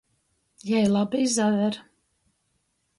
[0.67, 1.73] Jei labi izaver.